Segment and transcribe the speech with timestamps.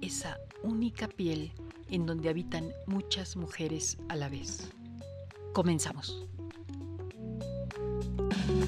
[0.00, 1.52] esa única piel
[1.90, 4.70] en donde habitan muchas mujeres a la vez.
[5.52, 6.26] Comenzamos.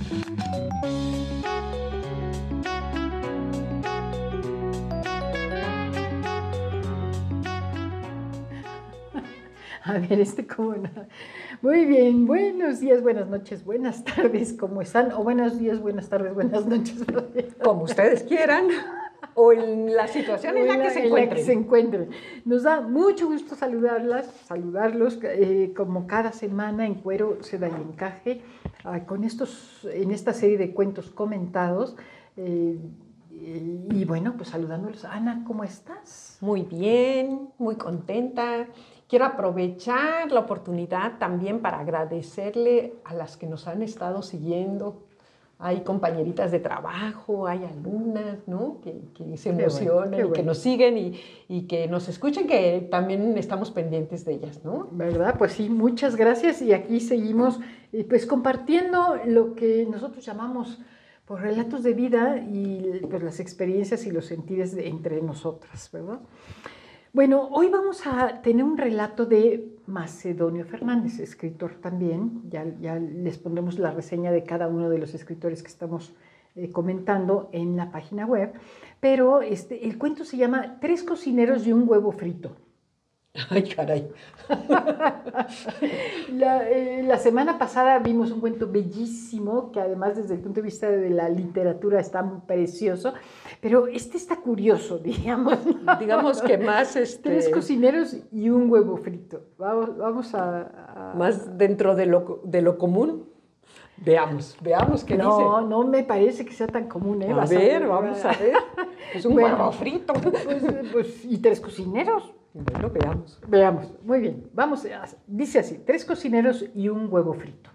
[9.83, 10.91] A ver, este cómo no.
[11.62, 15.11] Muy bien, buenos días, buenas noches, buenas tardes, ¿cómo están?
[15.12, 16.97] O buenos días, buenas tardes, buenas noches.
[17.62, 18.69] Como ustedes quieran,
[19.34, 21.36] o en la situación en, la, que se encuentren.
[21.36, 22.10] que se encuentren.
[22.44, 28.42] Nos da mucho gusto saludarlas, saludarlos, eh, como cada semana en Cuero, Seda y Encaje,
[28.84, 31.96] ah, con estos, en esta serie de cuentos comentados.
[32.36, 32.78] Eh,
[33.32, 35.04] y bueno, pues saludándolos.
[35.04, 36.36] Ana, ¿cómo estás?
[36.41, 38.66] Muy bien, muy contenta
[39.10, 45.02] Quiero aprovechar la oportunidad también para agradecerle a las que nos han estado siguiendo.
[45.61, 48.78] Hay compañeritas de trabajo, hay alumnas, ¿no?
[48.83, 53.70] Que, se emocionan y que nos siguen y, y, que nos escuchen, que también estamos
[53.70, 54.88] pendientes de ellas, ¿no?
[54.91, 55.36] ¿Verdad?
[55.38, 57.61] Pues sí, muchas gracias y aquí seguimos
[58.08, 60.78] pues compartiendo lo que nosotros llamamos
[61.31, 66.19] por pues, relatos de vida y pues las experiencias y los sentidos entre nosotras, ¿verdad?
[67.12, 72.43] Bueno, hoy vamos a tener un relato de Macedonio Fernández, escritor también.
[72.49, 76.15] Ya, les pondremos la reseña de cada uno de los escritores que estamos
[76.56, 78.53] eh, comentando en la página web.
[79.01, 82.56] Pero este, el cuento se llama Tres cocineros y un huevo frito.
[83.50, 84.10] Ay, caray.
[86.42, 90.88] Eh, la, semana pasada vimos un cuento bellísimo, que además desde el punto de vista
[90.91, 93.12] de la literatura está muy precioso,
[93.60, 95.58] pero este está curioso, digamos.
[95.98, 96.96] Digamos que más...
[96.96, 97.30] Este...
[97.30, 99.42] Tres cocineros y un huevo frito.
[99.58, 103.28] Vamos, vamos a, Más dentro de lo, de lo común.
[103.98, 105.42] Veamos, veamos qué no, dice.
[105.42, 107.22] No, no me parece que sea tan común.
[107.22, 107.32] ¿eh?
[107.32, 108.54] A ver, vamos a ver.
[109.14, 110.14] Es un huevo frito.
[110.14, 112.40] Pues, pues, y tres cocineros.
[112.53, 113.41] Veamos.
[113.47, 114.50] Veamos, muy bien.
[114.53, 114.87] Vamos,
[115.27, 117.71] dice así, tres cocineros y un huevo frito.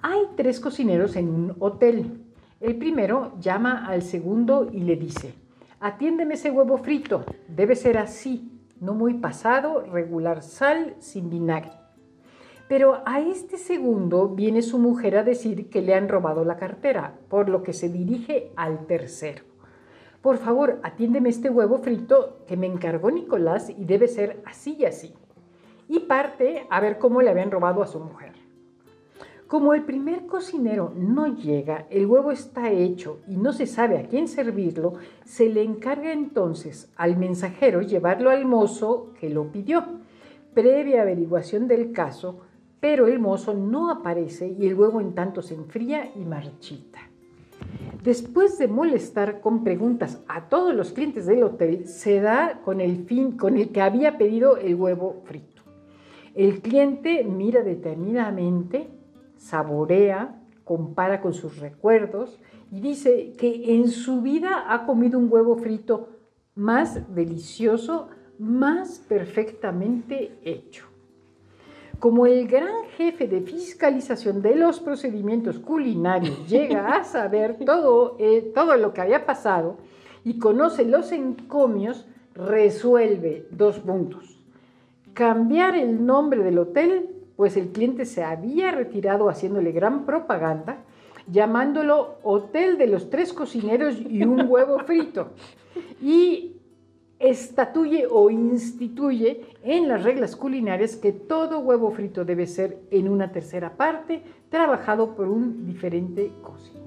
[0.00, 2.24] Hay tres cocineros en un hotel.
[2.60, 5.34] El primero llama al segundo y le dice,
[5.80, 11.87] atiéndeme ese huevo frito, debe ser así, no muy pasado, regular sal, sin vinagre.
[12.68, 17.18] Pero a este segundo viene su mujer a decir que le han robado la cartera,
[17.28, 19.44] por lo que se dirige al tercero.
[20.20, 24.84] Por favor, atiéndeme este huevo frito que me encargó Nicolás y debe ser así y
[24.84, 25.14] así.
[25.88, 28.32] Y parte a ver cómo le habían robado a su mujer.
[29.46, 34.06] Como el primer cocinero no llega, el huevo está hecho y no se sabe a
[34.06, 40.00] quién servirlo, se le encarga entonces al mensajero llevarlo al mozo que lo pidió.
[40.52, 42.40] Previa averiguación del caso,
[42.80, 47.00] pero el mozo no aparece y el huevo en tanto se enfría y marchita.
[48.02, 53.04] Después de molestar con preguntas a todos los clientes del hotel, se da con el
[53.04, 55.62] fin con el que había pedido el huevo frito.
[56.34, 58.88] El cliente mira determinadamente,
[59.36, 62.38] saborea, compara con sus recuerdos
[62.70, 66.10] y dice que en su vida ha comido un huevo frito
[66.54, 68.08] más delicioso,
[68.38, 70.86] más perfectamente hecho.
[71.98, 78.52] Como el gran jefe de fiscalización de los procedimientos culinarios llega a saber todo, eh,
[78.54, 79.78] todo lo que había pasado
[80.24, 84.38] y conoce los encomios, resuelve dos puntos.
[85.12, 90.84] Cambiar el nombre del hotel, pues el cliente se había retirado haciéndole gran propaganda,
[91.26, 95.30] llamándolo Hotel de los Tres Cocineros y un Huevo Frito.
[96.00, 96.57] Y
[97.18, 103.32] estatuye o instituye en las reglas culinarias que todo huevo frito debe ser en una
[103.32, 106.78] tercera parte trabajado por un diferente cocinero.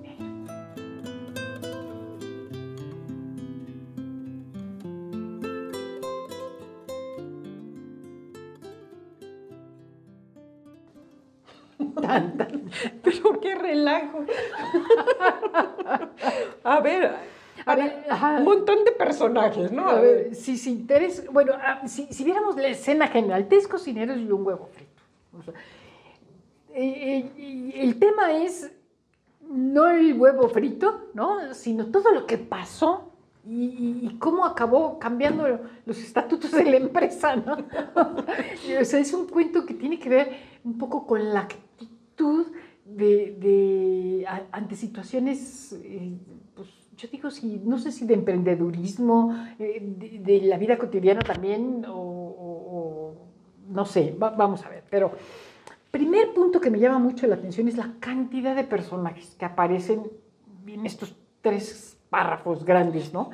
[13.03, 14.25] Pero qué relajo.
[16.63, 17.15] A ver,
[17.65, 18.37] A ver, ajá.
[18.37, 19.89] un montón de personajes, ¿no?
[19.89, 20.57] A ver, si,
[21.31, 25.01] bueno, ah, si, si viéramos la escena general, tres cocineros y un huevo frito.
[25.37, 25.53] O sea,
[26.73, 28.71] eh, eh, el tema es
[29.49, 31.53] no el huevo frito, ¿no?
[31.53, 33.11] Sino todo lo que pasó
[33.45, 37.57] y, y- y cómo acabó cambiando los estatutos de la empresa, ¿no?
[38.81, 40.31] o sea, es un cuento que tiene que ver
[40.63, 42.47] un poco con la actitud
[42.85, 46.13] de, de- a- ante situaciones, eh,
[46.55, 46.69] pues
[47.01, 51.83] yo digo, si, no sé si de emprendedurismo, eh, de, de la vida cotidiana también,
[51.87, 53.13] o, o- o
[53.69, 55.11] no sé, va- vamos a ver, pero
[55.89, 60.09] primer punto que me llama mucho la atención es la cantidad de personajes que aparecen
[60.67, 63.31] en estos tres párrafos grandes, ¿no?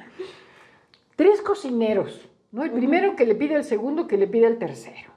[1.16, 2.64] Tres cocineros, ¿no?
[2.64, 5.12] El primero que le pide al segundo, que le pide al tercero.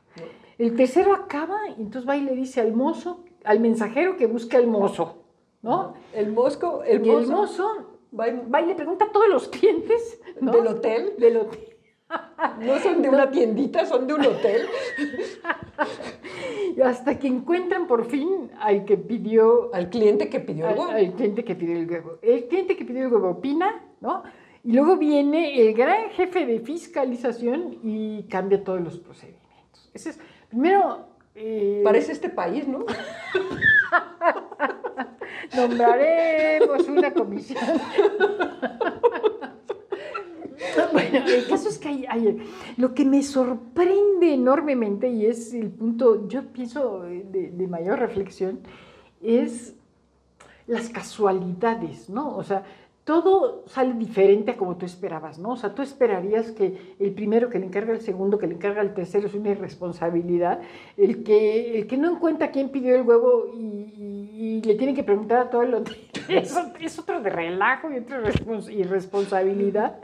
[0.59, 4.57] El tercero acaba y entonces va y le dice al mozo, al mensajero que busque
[4.57, 5.23] al mozo,
[5.63, 5.95] ¿no?
[6.15, 9.29] El mosco, el Y el mozo, mozo va y- va y le pregunta a todos
[9.29, 10.53] los clientes, ¿no?
[10.53, 11.15] del hotel.
[11.19, 11.67] Del hotel.
[12.61, 14.67] No son de una tiendita, son de un hotel.
[16.77, 20.79] Y hasta que encuentran por fin al que pidió Al cliente que pidió el al,
[20.79, 20.91] huevo.
[20.93, 22.19] al cliente que pidió el huevo.
[22.23, 24.25] El cliente que pidió el huevo opina, ¿no?
[24.65, 29.91] Y luego viene el gran jefe de fiscalización y cambia todos los procedimientos.
[29.95, 30.19] Ese es,
[30.49, 31.07] primero,
[31.37, 32.85] eh, Parece este país, ¿no?
[35.57, 37.63] nombraremos una comisión.
[40.93, 42.39] Bueno, el caso es que hay,
[42.77, 48.61] lo que me sorprende enormemente y es el punto, yo pienso, de, de mayor reflexión,
[49.23, 49.75] es
[50.67, 52.37] las casualidades, ¿no?
[52.37, 52.65] O sea,
[53.11, 55.51] todo sale diferente a como tú esperabas, ¿no?
[55.51, 58.81] O sea, tú esperarías que el primero que le encarga al segundo, que le encarga
[58.83, 60.61] al tercero es una irresponsabilidad,
[60.97, 64.95] el que, el que no encuentra quién pidió el huevo y, y- y le tienen
[64.95, 65.93] que preguntar a todo el otro,
[66.29, 69.99] es, es otro de relajo y otra respons- irresponsabilidad.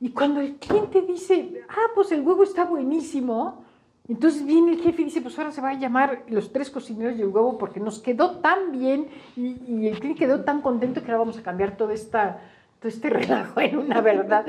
[0.00, 3.64] Y cuando el cliente dice, ah, pues el huevo está buenísimo,
[4.08, 7.16] entonces viene el jefe y dice, pues ahora se va a llamar los tres cocineros
[7.18, 9.06] y el huevo porque nos quedó tan bien
[9.36, 12.40] y, y el cliente quedó tan contento que ahora vamos a cambiar todo, esta,
[12.80, 14.44] todo este relajo en una verdad.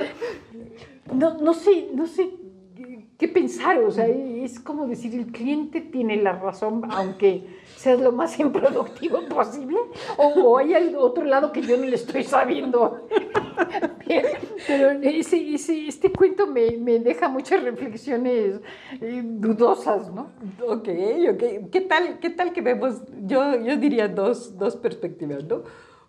[1.13, 2.31] No, no sé, no sé
[2.75, 7.47] qué- qué pensar, o sea, es como decir, el cliente tiene la razón, aunque
[7.85, 9.77] seas lo más improductivo posible,
[10.17, 13.07] o, o hay otro lado que yo no le estoy sabiendo.
[14.67, 18.59] Pero ese, ese- este cuento me, me deja muchas reflexiones
[19.01, 20.31] eh, dudosas, ¿no?
[20.67, 20.89] Ok,
[21.33, 21.69] ok.
[21.71, 23.01] ¿Qué tal, qué tal que vemos?
[23.25, 25.61] Yo, yo diría dos, dos perspectivas, ¿no?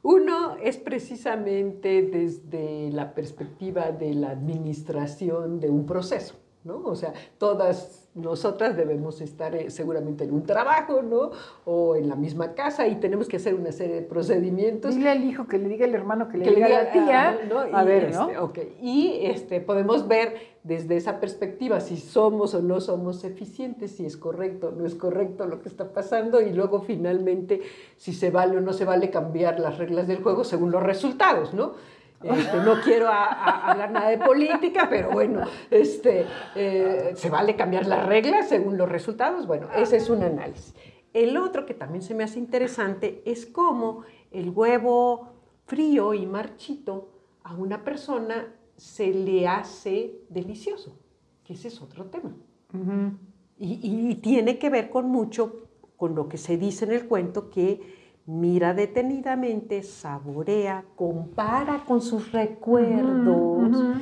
[0.02, 6.34] Uno es precisamente desde la perspectiva de la administración de un proceso,
[6.64, 6.78] ¿no?
[6.84, 11.31] O sea, todas nosotras debemos estar eh, seguramente en un trabajo, ¿no?
[11.67, 15.23] O en la misma casa y tenemos que hacer una serie de procedimientos Dile al
[15.23, 17.29] hijo que le diga al hermano que le que diga a la tía.
[17.29, 17.59] ah, ¿no?
[17.77, 18.45] A ver, este, ¿no?
[18.45, 18.59] ok.
[18.81, 24.17] Y este, podemos ver desde esa perspectiva si somos o no somos eficientes, si es
[24.17, 27.61] correcto o no es correcto lo que está pasando y luego finalmente
[27.97, 31.52] si se vale o no se vale cambiar las reglas del juego según los resultados,
[31.52, 31.75] ¿no?
[32.30, 37.56] Este, no quiero a- a- hablar nada de política, pero bueno, este, eh, ¿se vale
[37.56, 39.47] cambiar las reglas según los resultados?
[39.47, 40.75] Bueno, ese es un análisis.
[41.12, 45.30] El otro que también se me hace interesante es cómo el huevo
[45.66, 47.09] frío y marchito
[47.42, 50.99] a una persona se le hace delicioso,
[51.45, 52.33] que ese es otro tema.
[53.59, 57.96] Y tiene que ver con mucho con lo que se dice en el cuento que
[58.26, 63.97] mira detenidamente, saborea, compara con sus recuerdos.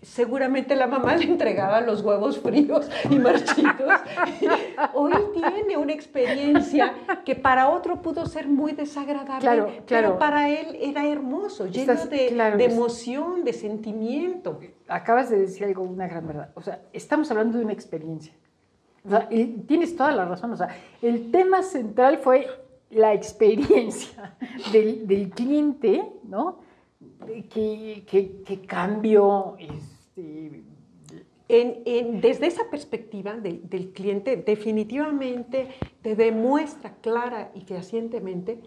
[0.00, 3.92] Seguramente la mamá le entregaba los huevos fríos y marchitos.
[4.94, 6.94] Hoy tiene una experiencia
[7.24, 12.08] que para otro pudo ser muy desagradable, Claro, pero para él era hermoso, lleno Estás-
[12.10, 14.60] de, claro, de emoción, de sentimiento.
[14.86, 16.50] Acabas de decir algo, una gran verdad.
[16.54, 18.32] O sea, estamos hablando de una experiencia.
[19.04, 20.52] O sea, y tienes toda la razón.
[20.52, 20.68] O sea,
[21.02, 22.46] el tema central fue
[22.90, 24.36] la experiencia
[24.72, 26.58] del, del cliente, ¿no?
[27.50, 28.04] Que,
[28.44, 30.62] que cambió este,
[31.48, 35.68] desde esa perspectiva del- del cliente, definitivamente
[36.02, 38.60] te demuestra clara y fehacientemente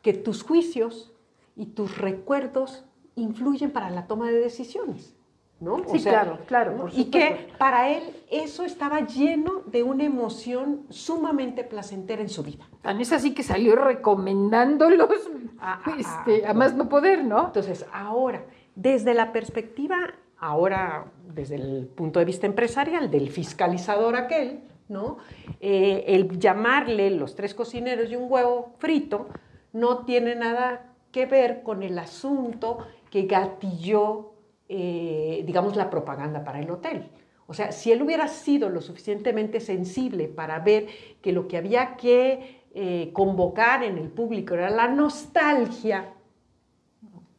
[0.00, 1.12] que tus juicios
[1.56, 2.84] y tus recuerdos
[3.16, 5.14] influyen para la toma de decisiones.
[5.62, 5.82] ¿No?
[5.90, 6.76] Sí, claro, claro.
[6.76, 12.42] por Y que para él eso estaba lleno de una emoción sumamente placentera en su
[12.42, 12.68] vida.
[12.82, 15.30] Tan es así que salió recomendándolos
[15.64, 17.46] Ah, ah, este, ah, a más no poder, ¿no?
[17.46, 19.96] Entonces, ahora, desde la perspectiva,
[20.38, 25.18] ahora desde el punto de vista empresarial del fiscalizador aquel, ¿no?
[25.60, 29.28] Eh, el llamarle los tres cocineros y un huevo frito
[29.72, 32.78] no tiene nada que ver con el asunto
[33.08, 34.31] que gatilló,
[34.74, 37.10] eh, digamos, la propaganda para el hotel.
[37.46, 40.86] O sea, si él hubiera sido lo suficientemente sensible para ver
[41.20, 46.14] que lo que había que eh, convocar en el público era la nostalgia,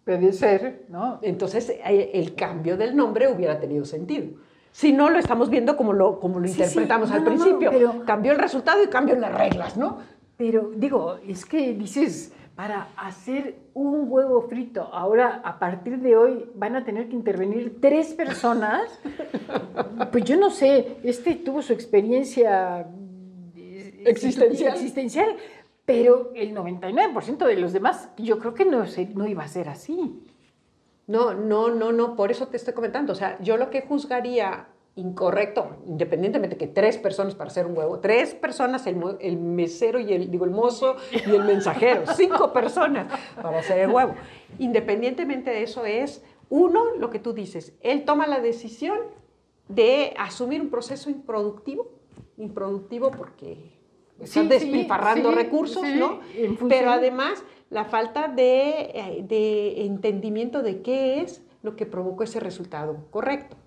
[0.05, 1.19] Puede ser, ¿no?
[1.21, 4.35] entonces eh, el cambio del nombre hubiera tenido sentido.
[4.73, 7.29] Si no, lo estamos viendo como lo, como lo Sí, sí, interpretamos no, al no,
[7.31, 7.71] no, principio.
[7.71, 9.99] pero- Cambió el resultado y cambió las reglas, ¿no?
[10.35, 16.45] Pero digo, es que dices, para hacer un huevo frito, ahora a partir de hoy
[16.55, 18.99] van a tener que intervenir tres personas.
[20.11, 22.87] Pues yo no sé, este tuvo su experiencia
[23.55, 24.73] eh, Existencial.
[24.73, 25.35] existencial,
[25.85, 29.69] pero el 99% de los demás, yo creo que no, se- no iba a ser
[29.69, 30.21] así.
[31.07, 33.13] No, no, no, no, por eso te estoy comentando.
[33.13, 37.99] O sea, yo lo que juzgaría incorrecto, independientemente que tres personas para hacer un huevo,
[37.99, 43.07] tres personas, el, mesero y el, digo, el mozo y el mensajero, cinco personas
[43.41, 44.13] para hacer el huevo.
[44.59, 48.99] Independientemente de eso es, uno, lo que tú dices, él toma la decisión
[49.67, 51.89] de asumir un proceso improductivo,
[52.37, 53.71] improductivo porque
[54.19, 56.19] está Sí, despilfarrando sí, recursos, sí, ¿no?
[56.69, 62.39] Pero además la falta de, eh, de entendimiento de qué es lo que provocó ese
[62.39, 63.57] resultado correcto.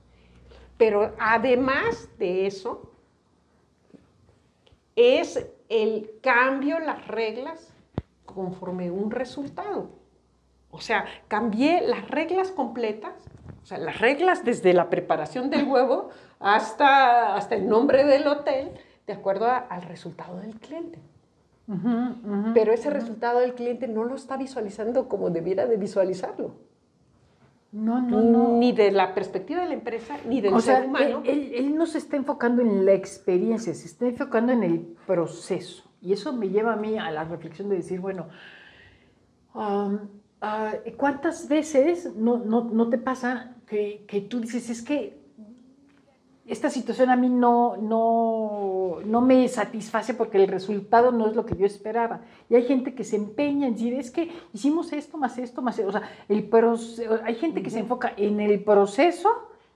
[0.77, 2.91] Pero además de eso,
[4.95, 7.73] es el cambio, las reglas
[8.25, 9.89] conforme un resultado.
[10.71, 13.15] O sea, cambié las reglas completas,
[13.63, 18.73] o sea, las reglas desde la preparación del huevo hasta, hasta el nombre del hotel,
[19.07, 20.99] de acuerdo a- al resultado del cliente.
[22.55, 26.53] Pero ese resultado del cliente no lo está visualizando como debiera de visualizarlo.
[27.77, 28.57] No, no, no.
[28.59, 31.23] Ni de la perspectiva de la empresa, ni del o ser sea, humano.
[31.25, 34.81] Él, él- él no se está enfocando en la experiencia, se está enfocando en el
[35.07, 35.85] proceso.
[36.01, 38.29] Y eso me lleva a mí a la reflexión de decir, bueno,
[39.55, 39.99] um,
[40.41, 45.19] ah, ¿cuántas veces no, no- no te pasa que, que tú dices, es que
[46.47, 51.45] esta situación a mí no, no, no me satisface porque el resultado no es lo
[51.45, 52.21] que yo esperaba.
[52.49, 55.79] Y hay gente que se empeña en decir, es que hicimos esto, más esto, más
[55.79, 55.89] esto.
[55.89, 56.49] O sea, el
[57.25, 59.29] hay gente que se enfoca en el proceso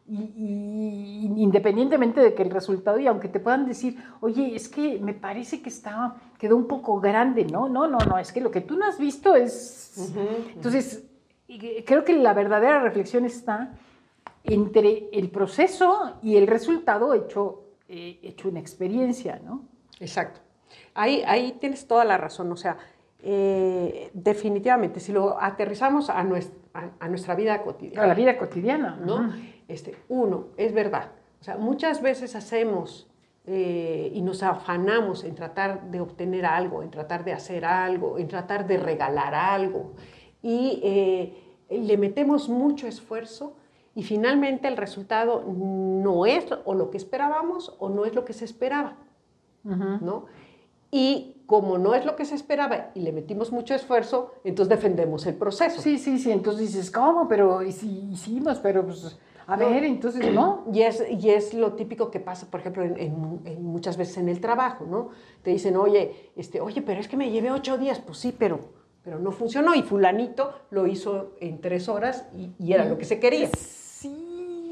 [0.09, 4.99] y, y independientemente de que el resultado, y aunque te puedan decir, oye, es que
[4.99, 7.69] me parece que está, quedó un poco grande, ¿no?
[7.69, 10.13] No, no, no, es que lo que tú no has visto es...
[10.55, 11.05] Entonces,
[11.85, 13.73] creo que la verdadera reflexión está
[14.45, 19.63] entre el proceso y el resultado hecho, eh, hecho una experiencia, ¿no?
[20.01, 20.41] Exacto.
[20.95, 22.51] Ahí, ahí tienes toda la razón.
[22.53, 22.77] O sea,
[23.23, 28.03] eh, definitivamente, si lo aterrizamos a, nues- a- a nuestra vida cotidiana.
[28.05, 29.33] A la vida cotidiana, ¿no?
[29.69, 31.13] Este, uno, es verdad.
[31.41, 33.07] O sea, muchas veces hacemos
[33.47, 38.29] eh, y nos afanamos en tratar de obtener algo, en tratar de hacer algo, en
[38.29, 39.93] tratar de regalar algo.
[40.43, 43.57] Y eh, le metemos mucho esfuerzo
[44.01, 48.33] y finalmente el resultado no es o lo que esperábamos o no es lo que
[48.33, 48.97] se esperaba.
[49.63, 49.99] Ujú.
[50.01, 50.25] ¿no?
[50.91, 55.27] Y como no es lo que se esperaba y le metimos mucho esfuerzo, entonces defendemos
[55.27, 55.83] el proceso.
[55.83, 57.29] Sí, sí, sí, entonces dices, ¿cómo?
[57.29, 59.69] Pero y si hicimos, pero pues, a No.
[59.69, 60.65] ver, entonces, ¿no?
[60.73, 64.17] Y es, y es lo típico que pasa, por ejemplo, en, en- en muchas veces
[64.17, 65.11] en el trabajo, ¿no?
[65.43, 67.99] Te dicen, oye, este, oye, pero es que me llevé ocho días.
[68.01, 68.61] Pues sí, pero,
[69.05, 69.75] pero no funcionó.
[69.75, 73.51] Y fulanito lo hizo en tres horas y, y era lo que se quería.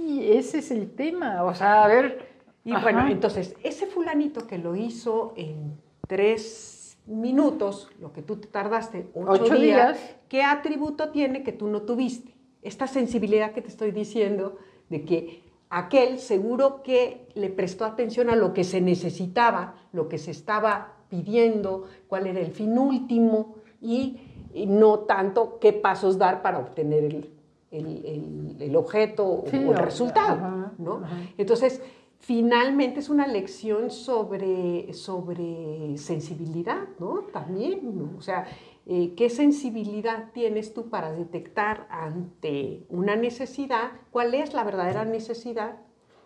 [0.08, 2.26] Sí, ese es el tema, o sea, a ver...
[2.64, 2.80] Y ajá.
[2.80, 9.10] bueno, entonces, ese fulanito que lo hizo en tres minutos, lo que tú te tardaste
[9.12, 10.16] ocho, Ocho días, días.
[10.30, 12.32] ¿qué atributo tiene que tú no tuviste?
[12.62, 14.56] Esta sensibilidad que te estoy diciendo
[14.88, 20.16] de que aquel seguro que le prestó atención a lo que se necesitaba, lo que
[20.16, 24.16] se estaba pidiendo, cuál era el fin último y,
[24.54, 27.37] y no tanto qué pasos dar para obtener el,
[27.70, 30.36] el- el- el objeto Sí, o el resultado.
[30.36, 30.96] ajá, ¿no?
[31.04, 31.16] ajá.
[31.36, 31.82] Entonces,
[32.18, 37.20] finalmente es una lección sobre, sobre sensibilidad, ¿no?
[37.32, 38.16] También, ¿no?
[38.18, 38.46] O sea,
[38.86, 45.76] eh, ¿qué sensibilidad tienes tú para detectar ante una necesidad cuál es la verdadera necesidad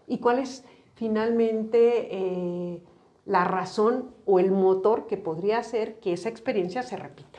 [0.07, 2.83] y cuál es finalmente eh,
[3.27, 7.39] la razón o el motor que podría hacer que esa experiencia se repita?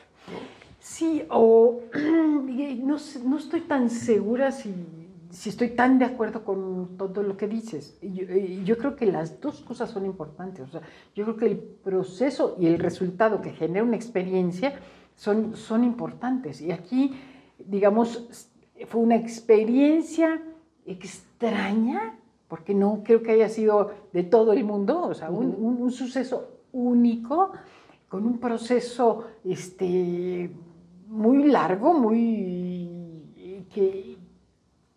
[0.84, 4.74] Sí, o no, no estoy tan segura si,
[5.30, 7.96] si estoy tan de acuerdo con todo lo que dices.
[8.02, 10.68] Yo, yo, creo que las dos cosas son importantes.
[10.68, 10.82] O sea,
[11.14, 14.78] yo creo que el proceso y el resultado que genera una experiencia
[15.16, 16.60] son, son importantes.
[16.60, 17.18] Y aquí,
[17.58, 18.50] digamos,
[18.86, 20.42] fue una experiencia
[20.84, 25.90] extraña, porque no creo que haya sido de todo el mundo, o sea, un, un,
[25.90, 27.52] suceso único,
[28.10, 30.50] con un proceso este,
[31.06, 34.16] muy largo, muy que,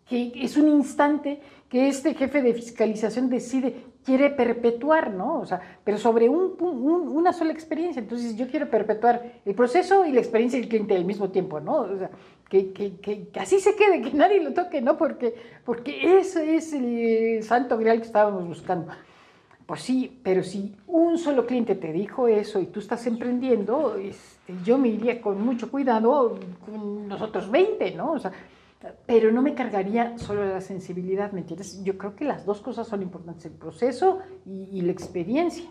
[0.08, 5.40] que es un instante que este jefe de fiscalización decide, quiere perpetuar, ¿no?
[5.40, 8.00] O sea, pero sobre un, una sola experiencia.
[8.00, 11.80] Entonces yo quiero perpetuar el proceso y la experiencia del cliente al mismo tiempo, ¿no?
[11.80, 12.10] O sea,
[12.48, 14.96] que, que, que, así se quede, que nadie lo toque, ¿no?
[14.96, 15.34] Porque,
[15.64, 18.92] porque ese es el santo grial que estábamos buscando.
[19.68, 24.54] Pues sí, pero si un solo cliente te dijo eso y tú estás emprendiendo, este,
[24.64, 28.12] yo me iría con mucho cuidado con nosotros 20, ¿no?
[28.12, 28.32] O sea,
[29.04, 31.84] pero no me cargaría solo la sensibilidad, ¿me entiendes?
[31.84, 35.68] Yo creo que las dos cosas son importantes, el proceso y, la experiencia.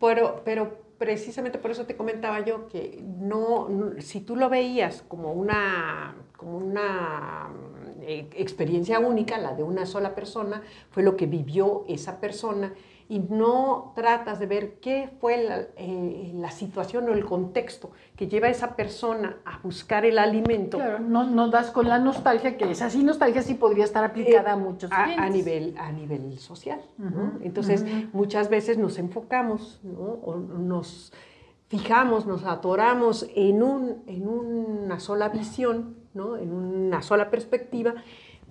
[0.00, 3.68] Pero, pero precisamente por eso te comentaba yo que no,
[4.00, 7.52] si tú lo veías como una, como una
[8.00, 12.74] eh, experiencia única, la de una sola persona, fue lo que vivió esa persona
[13.08, 15.36] y no tratas de ver qué fue
[15.76, 20.78] eh, la, situación o el contexto que lleva a esa persona a buscar el alimento.
[20.78, 24.52] Claro, no, no das con la nostalgia, que esa sí nostalgia sí podría estar aplicada
[24.52, 26.80] a muchos a, a, nivel A nivel social.
[27.42, 31.12] Entonces, muchas veces nos enfocamos o nos
[31.68, 36.36] fijamos, nos atoramos en, un, en una sola visión, ¿no?
[36.36, 37.94] en una sola perspectiva,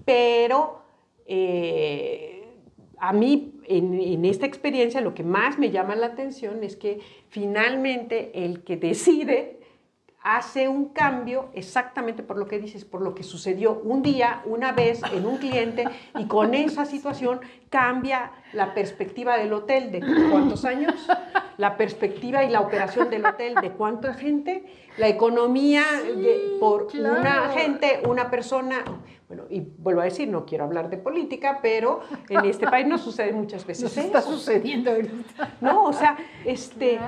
[0.06, 0.84] pero...
[1.28, 2.36] Eh,
[2.98, 8.46] a mí en, esta experiencia lo que más me llama la atención es que finalmente
[8.46, 9.60] el que decide
[10.26, 14.72] hace un cambio exactamente por lo que dices, por lo que sucedió un día, una
[14.72, 15.86] vez en un cliente
[16.18, 20.00] y con esa situación cambia la perspectiva del hotel de
[20.32, 20.96] cuántos años,
[21.58, 24.66] la perspectiva y la operación del hotel de cuánta gente,
[24.98, 28.84] la economía de, por una gente, una persona,
[29.28, 32.98] bueno, y vuelvo a decir, no quiero hablar de política, pero en este país no
[32.98, 33.84] sucede muchas veces.
[33.84, 35.56] Nos está sucediendo ahorita.
[35.62, 37.00] No, o sea, este...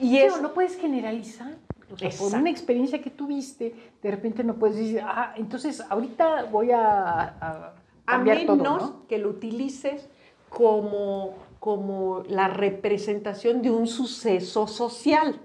[0.00, 1.56] Y eso no puedes generalizar.
[1.92, 6.44] O sea, por una experiencia que tuviste, de repente no puedes decir, ah, entonces ahorita
[6.44, 7.74] voy a,
[8.06, 10.08] a menos que lo utilices
[10.48, 15.40] como, como la representación de un suceso social.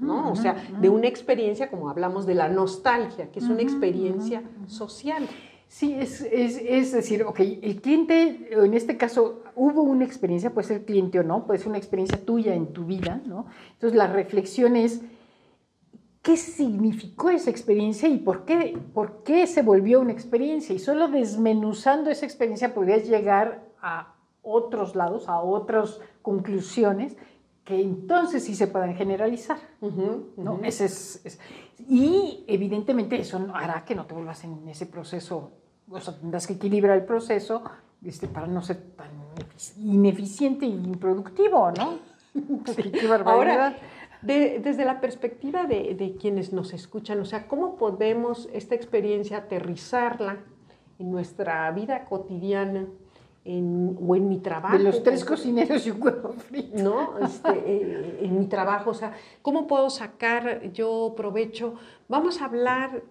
[0.00, 0.32] ¿No?
[0.32, 5.28] o sea, de una experiencia, como hablamos de la nostalgia, que es una experiencia social.
[5.68, 10.68] Sí, es, es, es, decir, ok, el cliente, en este caso, hubo una experiencia, puede
[10.68, 13.46] ser cliente o no, puede ser una experiencia tuya en tu vida, ¿no?
[13.72, 15.02] Entonces la reflexión es,
[16.22, 20.74] ¿qué significó esa experiencia y por qué, por qué se volvió una experiencia?
[20.74, 27.16] Y solo desmenuzando esa experiencia podrías llegar a otros lados, a otras conclusiones
[27.66, 29.58] que entonces sí se puedan generalizar.
[29.80, 30.60] ¿no?
[30.62, 31.38] Ese es,
[31.88, 35.50] y evidentemente eso hará que no te vuelvas en ese proceso,
[35.90, 37.64] o sea, tendrás que equilibrar el proceso
[38.04, 39.10] este, para no ser tan
[39.78, 41.98] ineficiente e improductivo, ¿no?
[42.64, 43.76] qué Ahora,
[44.22, 50.38] desde la perspectiva de, de, quienes nos escuchan, o sea, ¿cómo podemos esta experiencia aterrizarla
[51.00, 52.86] en nuestra vida cotidiana?
[53.46, 54.76] En, o en mi trabajo.
[54.76, 56.82] De los tres cocineros y un huevo frito.
[56.82, 57.18] ¿No?
[57.24, 61.74] Este, eh, en mi trabajo, o sea, ¿cómo puedo sacar yo provecho?
[62.08, 63.04] Vamos a hablar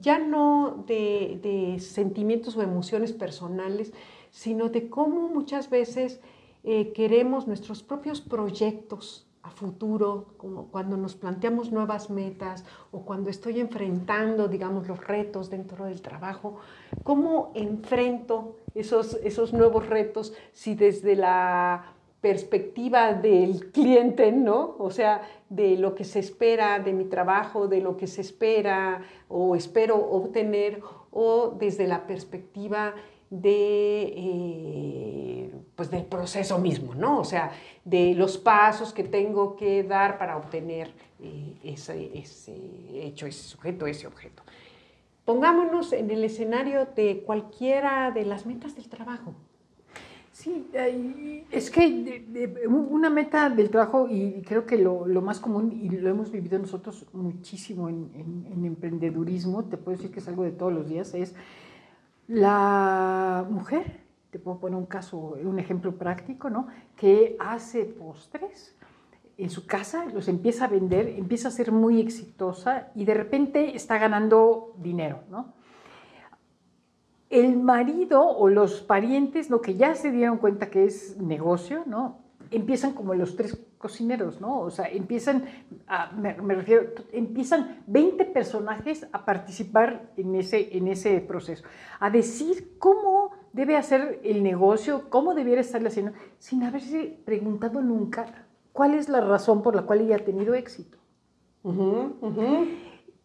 [0.00, 3.92] ya no de, de sentimientos o emociones personales,
[4.30, 6.20] sino de cómo muchas veces
[6.64, 13.28] eh, queremos nuestros propios proyectos a futuro, como cuando nos planteamos nuevas metas o cuando
[13.28, 16.58] estoy enfrentando, digamos, los retos dentro del trabajo,
[17.02, 24.76] ¿cómo enfrento esos, esos nuevos retos si desde la perspectiva del cliente, ¿no?
[24.78, 29.02] O sea, de lo que se espera de mi trabajo, de lo que se espera
[29.28, 32.94] o espero obtener, o desde la perspectiva
[33.28, 35.41] de, eh,
[35.82, 37.18] pues del proceso mismo, ¿no?
[37.18, 37.50] O sea,
[37.84, 42.54] de los pasos que tengo que dar para obtener eh, ese, ese
[42.92, 44.44] hecho, ese sujeto, ese objeto.
[45.24, 49.34] Pongámonos en el escenario de cualquiera de las metas del trabajo.
[50.30, 50.68] Sí,
[51.50, 52.26] es que
[52.68, 56.60] una meta del trabajo, y creo que lo, lo, más común, y lo hemos vivido
[56.60, 60.88] nosotros muchísimo en, en, en emprendedurismo, te puedo decir que es algo de todos los
[60.88, 61.34] días, es
[62.28, 64.01] la mujer,
[64.32, 66.68] te puedo poner un caso, un ejemplo práctico, ¿no?
[66.96, 68.74] Que hace postres
[69.36, 73.76] en su casa, los empieza a vender, empieza a ser muy exitosa y de repente
[73.76, 75.52] está ganando dinero, ¿no?
[77.28, 79.62] el marido o los parientes, ¿no?
[79.62, 82.22] que ya se dieron cuenta que es negocio, ¿no?
[82.52, 84.60] empiezan como los tres cocineros, ¿no?
[84.60, 85.44] O sea, empiezan,
[86.16, 91.64] me, refiero, empiezan 20 personajes a participar en ese, en ese proceso,
[91.98, 98.46] a decir cómo debe hacer el negocio, cómo debiera estarle haciendo, sin haberse preguntado nunca
[98.72, 100.98] cuál es la razón por la cual ella ha tenido éxito.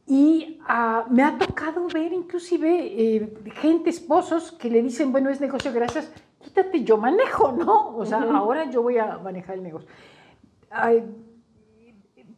[0.06, 5.42] Y ah, me ha tocado ver inclusive eh, gente, esposos, que le dicen, bueno, es
[5.42, 6.12] negocio, gracias,
[6.42, 7.98] quítate, yo manejo, ¿no?
[7.98, 9.90] O sea, ahora yo voy a manejar el negocio.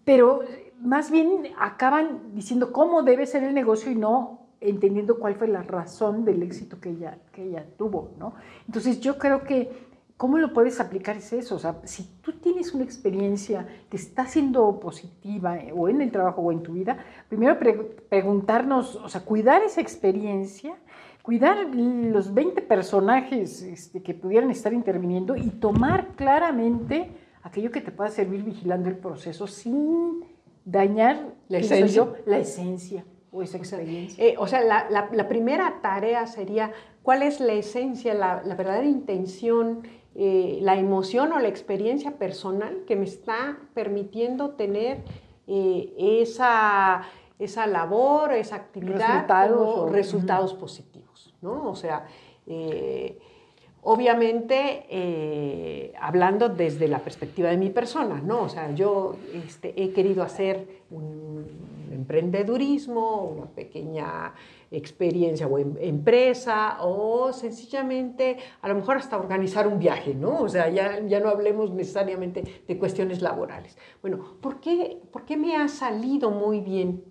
[0.03, 0.41] pero
[0.79, 5.63] más bien acaban diciendo cómo debe ser el negocio y no entendiendo cuál fue la
[5.63, 8.33] razón del éxito que ella, que ella tuvo, ¿no?
[8.67, 11.15] Entonces yo creo que ¿Cómo lo puedes aplicar?
[11.15, 15.87] Es eso, o sea, si tú tienes una experiencia que está siendo positiva eh, o
[15.87, 16.97] en el trabajo o en tu vida,
[17.29, 17.57] primero
[18.09, 20.75] preguntarnos, o sea, cuidar esa experiencia,
[21.21, 27.11] cuidar los 20 personajes este, que pudieran estar interviniendo y tomar claramente
[27.43, 30.25] aquello que te pueda servir vigilando el proceso sin
[30.65, 34.23] dañar la esencia, la esencia o esa experiencia.
[34.23, 36.71] Eh, o sea, la, primera tarea sería
[37.03, 39.83] cuál es la esencia, la, la verdadera intención
[40.15, 45.03] eh, la emoción o la experiencia personal que me está permitiendo tener
[45.47, 47.03] eh, esa,
[47.37, 51.69] esa labor, esa actividad, resultados, resultados positivos, ¿no?
[51.69, 52.07] O sea,
[52.47, 53.19] eh,
[53.91, 58.43] obviamente hablando desde la perspectiva de mi persona, ¿no?
[58.43, 61.43] O sea, yo este, he querido hacer un
[61.91, 64.35] emprendedurismo, una pequeña
[64.71, 70.41] experiencia o em, empresa o sencillamente a lo mejor hasta organizar un viaje, ¿no?
[70.41, 73.77] O sea, ya, ya no hablemos necesariamente de cuestiones laborales.
[74.01, 77.03] Bueno, ¿por qué, ¿por qué me ha salido muy bien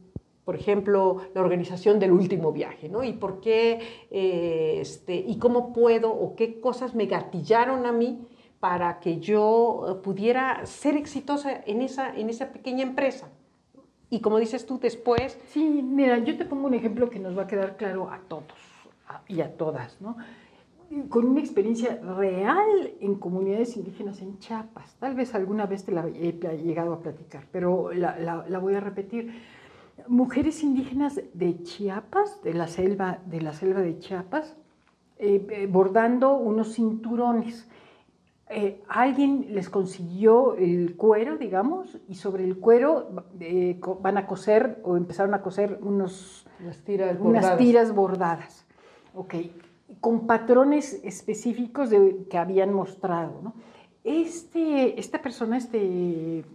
[0.49, 3.05] por ejemplo, la organización del último viaje, ¿no?
[3.05, 3.81] Y por qué,
[4.11, 8.27] eh, este, y cómo puedo, o qué cosas me gatillaron a mí
[8.59, 13.29] para que yo pudiera ser exitosa en esa, en esa pequeña empresa.
[14.09, 15.39] Y como dices tú después...
[15.49, 18.57] Sí, mira, yo te pongo un ejemplo que nos va a quedar claro a todos
[19.27, 20.17] y a todas, ¿no?
[21.11, 24.97] Con una experiencia real en comunidades indígenas en Chiapas.
[24.99, 29.58] Tal vez alguna vez te la he llegado a platicar, pero la, voy a repetir.
[30.09, 34.57] Mujeres indígenas de Chiapas, de la selva de, la selva de Chiapas,
[35.19, 37.69] eh, eh, bordando unos cinturones
[38.51, 44.81] eh, alguien les consiguió el cuero, digamos, y sobre el cuero eh, van a coser
[44.85, 46.47] o empezaron a coser unos,
[46.85, 47.59] tiras unas bordadas.
[47.59, 48.67] tiras bordadas.
[49.15, 49.35] Ok,
[50.01, 53.39] con patrones específicos de, que habían mostrado.
[53.43, 53.53] ¿no?
[54.03, 56.47] Este, esta persona, este,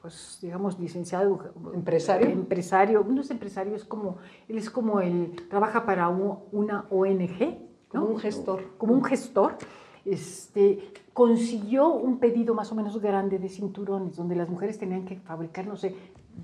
[0.00, 1.52] pues digamos, licenciado.
[1.74, 2.28] Empresario.
[2.28, 7.58] Empresario, no es empresario, es como, él es como el, trabaja para una ONG.
[7.92, 8.00] ¿no?
[8.00, 8.62] Como un gestor.
[8.78, 9.56] Como un gestor
[10.04, 15.16] este, consiguió un pedido más o menos grande de cinturones, donde las mujeres tenían que
[15.16, 15.94] fabricar, no sé,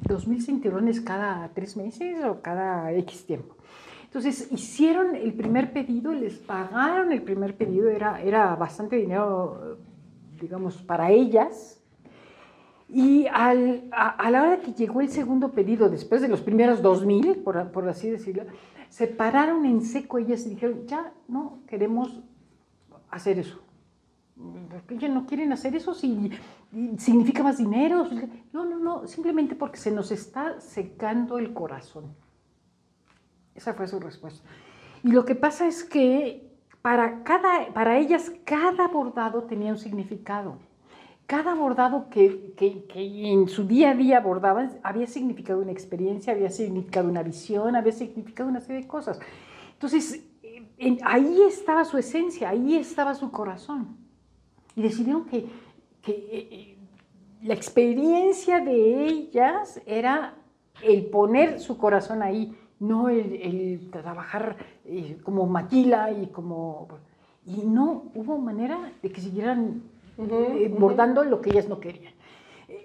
[0.04, 3.56] 2.000 cinturones cada tres meses o cada X tiempo.
[4.04, 9.78] Entonces hicieron el primer pedido, les pagaron el primer pedido, era, era bastante dinero,
[10.40, 11.75] digamos, para ellas.
[12.88, 17.42] Y al, a, la hora que llegó el segundo pedido, después de los primeros 2.000,
[17.42, 18.44] por, por así decirlo,
[18.88, 22.20] se pararon en seco ellas y dijeron, ya no queremos
[23.10, 23.60] hacer eso.
[24.70, 26.30] Porque no quieren hacer eso si
[26.98, 28.06] significa más dinero.
[28.52, 32.14] No, no, no, simplemente porque se nos está secando el corazón.
[33.54, 34.46] Esa fue su respuesta.
[35.02, 40.58] Y lo que pasa es que para, cada, para ellas cada bordado tenía un significado.
[41.26, 46.32] Cada bordado que, que, que, en su día a día bordaban había significado una experiencia,
[46.32, 49.18] había significado una visión, había significado una serie de cosas.
[49.72, 50.24] Entonces,
[51.04, 53.96] ahí estaba su esencia, ahí estaba su corazón.
[54.74, 55.48] Y decidieron que, eh,
[56.06, 56.78] eh,
[57.42, 60.34] la experiencia de ellas era
[60.82, 66.88] el poner su corazón ahí, no el, trabajar eh, como maquila y como...
[67.46, 69.82] Y no hubo manera de que siguieran
[70.16, 72.12] bordando lo que ellas no querían.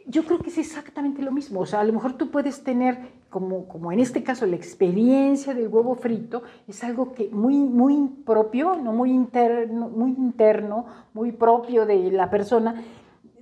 [0.06, 1.62] Yo creo que es exactamente lo mismo.
[1.62, 5.54] O sea, a lo mejor tú puedes tener, como, como en este caso, la experiencia
[5.54, 11.32] del huevo frito, es algo que muy, muy propio, no muy interno, muy interno, muy
[11.32, 12.84] propio de la persona,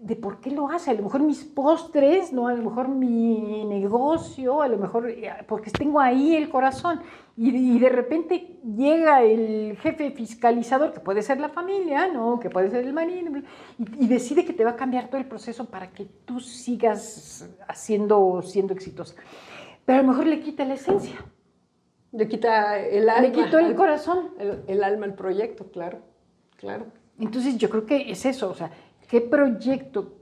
[0.01, 0.91] de por qué lo hace.
[0.91, 2.47] A lo mejor mis postres, ¿no?
[2.47, 7.01] a lo mejor mi negocio, a lo mejor eh, porque tengo ahí el corazón.
[7.41, 12.37] Y, de repente llega el jefe fiscalizador, que puede ser la familia, ¿no?
[12.37, 13.31] que puede ser el marido,
[13.77, 18.41] y, decide que te va a cambiar todo el proceso para que tú sigas haciendo,
[18.41, 19.15] siendo exitosa.
[19.85, 21.15] Pero a lo mejor le quita la esencia.
[22.11, 23.21] Le quita el alma.
[23.21, 24.31] Le quitó el corazón.
[24.37, 25.99] El, el alma al proyecto, claro,
[26.57, 26.87] claro.
[27.17, 28.69] Entonces yo creo que es eso, o sea,
[29.07, 30.13] ¿qué proyecto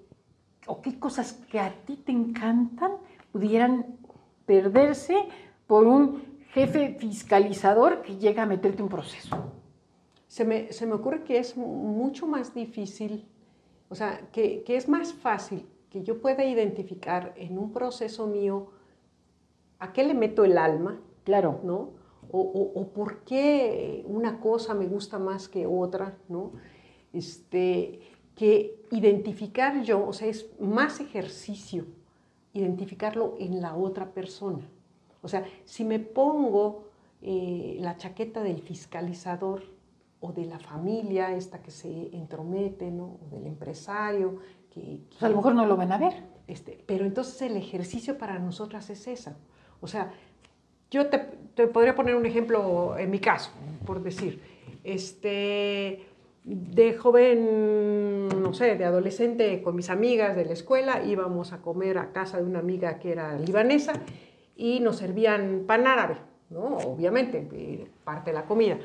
[0.68, 2.92] o qué cosas que a ti te encantan
[3.32, 3.88] pudieran
[4.46, 5.16] perderse
[5.66, 9.36] por un jefe fiscalizador que llega a meterte un proceso?
[10.28, 13.26] Se me, se me ocurre que es mucho más difícil,
[13.90, 18.68] o sea, que, que es más fácil que yo pueda identificar en un proceso mío
[19.80, 21.60] a qué le meto el alma, Claro.
[21.64, 21.92] ¿no?
[22.32, 26.52] O, o- o por qué una cosa me gusta más que otra, ¿no?
[27.14, 28.02] Este,
[28.36, 31.86] que identificar yo, o sea, es más ejercicio
[32.54, 34.60] identificarlo en la otra persona.
[35.22, 36.86] O sea, si me pongo
[37.22, 39.64] eh, la chaqueta del fiscalizador
[40.20, 43.18] o de la familia, esta que se entromete, ¿no?
[43.26, 44.38] O del empresario,
[44.70, 46.24] que, Pues a lo mejor no lo van a ver.
[46.48, 49.38] este, pero entonces el ejercicio para nosotras es esa.
[49.82, 50.12] O sea,
[50.90, 51.20] yo te,
[51.56, 53.52] te podría poner un ejemplo en mi caso,
[53.86, 54.42] por decir,
[54.84, 56.06] este,
[56.48, 61.98] de joven, no sé, de adolescente con mis amigas de la escuela, íbamos a comer
[61.98, 63.94] a casa de una amiga que era libanesa
[64.58, 66.18] y nos servían pan árabe,
[66.50, 66.78] ¿no?
[66.78, 68.78] Obviamente, eh, parte de la comida.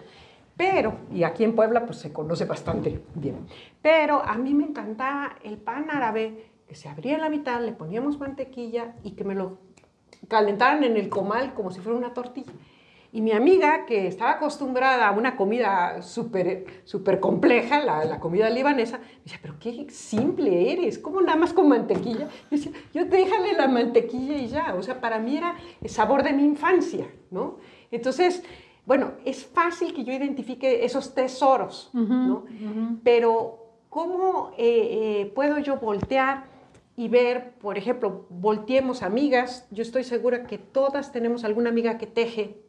[0.57, 3.47] Pero, y aquí en Puebla pues se conoce bastante bien,
[3.81, 7.73] pero a mí me encantaba el pan árabe que se abría en la mitad, le
[7.73, 9.59] poníamos mantequilla y que me lo
[10.29, 12.53] calentaran en el comal como si fuera una tortilla.
[13.15, 18.49] Y mi amiga, que estaba acostumbrada a una comida súper súper compleja, la, la comida
[18.49, 22.29] libanesa, me decía, pero qué simple eres, ¿cómo nada más con mantequilla?
[22.51, 26.23] Yo decía, yo déjale la mantequilla y ya, o sea, para mí era el sabor
[26.23, 27.59] de mi infancia, ¿no?
[27.91, 28.43] Entonces,
[28.87, 32.45] bueno, es fácil que yo identifique esos tesoros, ¿no?
[33.05, 36.47] Pero, ¿cómo eh, eh, puedo yo voltear
[36.97, 39.69] y ver, por ejemplo, volteemos amigas?
[39.71, 42.63] Yo estoy segura que todas tenemos alguna amiga que teje,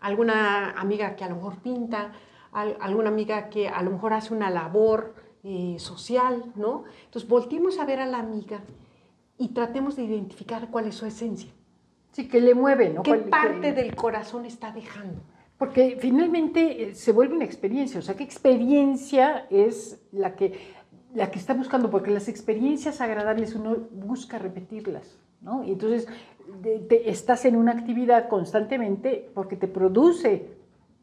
[0.00, 2.12] alguna amiga que a lo mejor pinta,
[2.52, 6.84] al- alguna amiga que a lo mejor hace una labor eh, social, ¿no?
[7.04, 8.60] Entonces, volteemos a ver a la amiga
[9.38, 11.50] y tratemos de identificar cuál es su esencia.
[12.12, 13.02] Sí, que le mueve, ¿no?
[13.02, 15.20] ¿Qué parte que- del corazón está dejando?
[15.56, 20.58] Porque finalmente eh, se vuelve una experiencia, o sea, ¿qué experiencia es la que,
[21.14, 21.90] la que está buscando?
[21.90, 25.62] Porque las experiencias agradables uno busca repetirlas, ¿no?
[25.64, 26.06] Y entonces
[26.62, 30.48] de- estás en una actividad constantemente porque te produce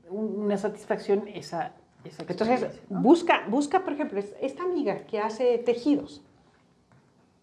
[0.09, 3.01] un- una satisfacción esa, esa Entonces, ¿no?
[3.01, 6.21] busca, busca, por ejemplo, es- esta amiga que hace tejidos.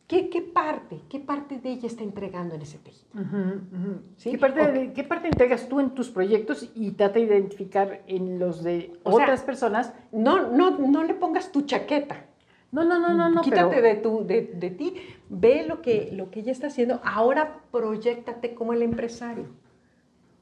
[0.07, 3.09] ¿Qué, qué parte, qué parte de ella está entregando en ese tejido?
[3.15, 3.37] Ujú,
[3.75, 4.01] ujú.
[4.19, 4.31] ¿Sí?
[4.33, 4.69] ¿Qué, parte, Ok.
[4.69, 8.93] de- qué parte entregas tú en tus proyectos y trata de identificar en los de
[9.03, 9.95] O sea, otras personas?
[10.13, 12.27] No, no, no le pongas tu chaqueta.
[12.75, 13.41] No, no, no, no, no.
[13.43, 14.95] Quítate pero- de, tu, de, de ti,
[15.29, 19.47] ve lo que, lo que ella está haciendo, ahora proyectate como el empresario.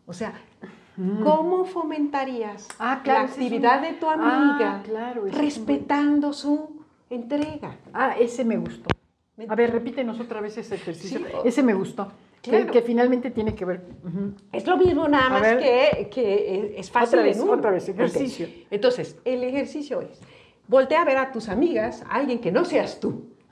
[0.07, 0.33] O sea,
[1.23, 6.85] ¿cómo fomentarías Ah, claro, la un- actividad de tu Ah, amiga claro, un respetando su
[7.11, 7.77] entrega?
[7.93, 8.89] Ah, ese me gustó.
[9.49, 11.19] A ver, repítenos otra vez ese ejercicio.
[11.19, 12.09] Sí, o- ese me gustó.
[12.43, 12.73] Que- Claro.
[12.73, 13.85] Que, finalmente tiene que ver.
[14.53, 17.53] Es lo mismo, nada más que, que es fácil Otra vez, en uno.
[17.53, 18.49] otra vez, ejercicio.
[18.71, 20.21] Entonces, el ejercicio es,
[20.73, 23.11] voltea a ver a tus amigas, a alguien que no seas tú,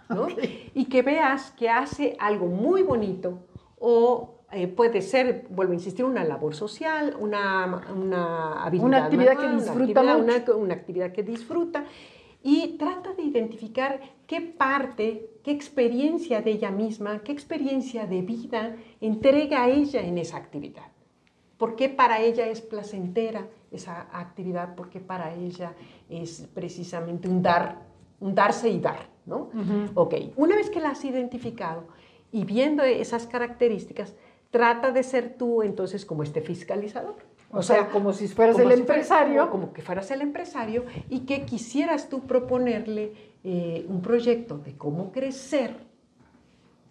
[0.08, 0.26] ¿no?
[0.74, 3.28] Y que veas que hace algo muy bonito
[3.78, 9.36] o eh, puede ser, vuelvo a insistir, una labor social, una, una habilidad Una actividad
[9.38, 10.56] que una disfruta actividad- mucho.
[10.56, 11.84] Una, una actividad que disfruta
[12.42, 18.76] y trata de identificar qué parte, qué experiencia de ella misma, qué experiencia de vida
[19.00, 20.89] entrega a ella en esa actividad.
[21.60, 24.74] ¿Por qué para ella es placentera esa actividad?
[24.74, 25.74] ¿Por qué para ella
[26.08, 27.82] es precisamente un dar,
[28.18, 29.10] un darse y dar?
[29.26, 29.50] ¿no?
[29.92, 31.84] Ok, una vez que la has identificado
[32.32, 34.14] y viendo esas características,
[34.50, 37.16] trata de ser tú entonces como este fiscalizador.
[37.50, 39.42] O sea, como si fueras como el si empresario.
[39.50, 43.12] como, como que fueras el empresario y que quisieras tú proponerle
[43.44, 45.76] eh, un proyecto de cómo crecer,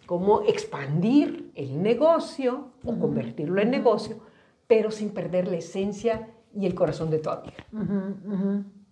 [0.06, 4.29] cómo expandir el negocio o convertirlo en negocio,
[4.70, 7.64] pero sin perder la esencia y el corazón de tu amiga.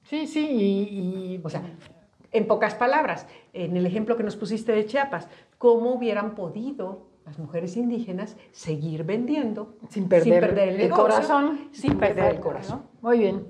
[0.02, 1.62] Sí, sí, y, y- O sea,
[2.32, 7.38] en pocas palabras, en el ejemplo que nos pusiste de Chiapas, ¿cómo hubieran podido las
[7.38, 11.68] mujeres indígenas seguir vendiendo sin perder, el, el, negocio, corazón.
[11.70, 12.42] Sin perder el ¿no?
[12.42, 12.82] corazón.
[13.00, 13.46] Muy bien.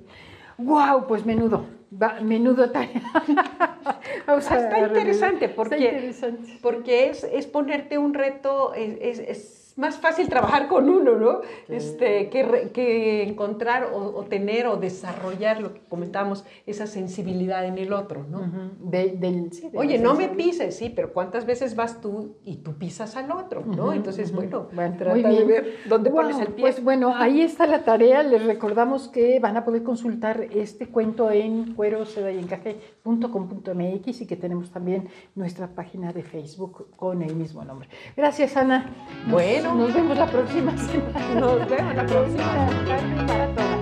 [0.59, 1.65] Wow, pues menudo.
[1.91, 3.01] Va- menudo tarea.
[4.29, 6.59] Está interesante Está porque, interesante.
[6.61, 11.41] porque es, es ponerte un reto, es, es- es más fácil trabajar con uno, ¿no?
[11.69, 17.93] Este, que, que encontrar o, tener o desarrollar lo que comentábamos, esa sensibilidad en el
[17.93, 18.41] otro, ¿no?
[18.81, 23.31] del, Oye, no me pises, sí, pero ¿cuántas veces vas tú y tú pisas al
[23.31, 23.93] otro, ¿no?
[23.93, 24.67] Entonces, bueno,
[24.99, 26.63] trata de ver dónde pones el pie.
[26.63, 28.25] Pues bueno, ahí está la tarea.
[28.25, 34.27] Les recordamos que van a poder consultar este cuento en cuero, seda y encaje.com.mx y
[34.27, 37.89] que tenemos también nuestra página de Facebook con el mismo nombre.
[38.17, 38.91] Gracias, Ana.
[39.31, 39.68] Bueno.
[39.77, 41.41] Nos vemos la próxima semana.
[41.41, 43.27] Nos vemos la próxima semana.
[43.27, 43.79] Para todas.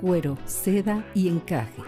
[0.00, 1.82] Cuero, seda y encaje